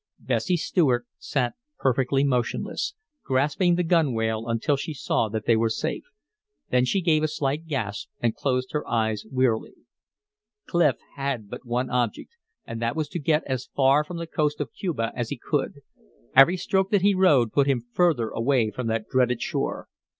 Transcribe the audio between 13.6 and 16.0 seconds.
far from the coast of Cuba as he could;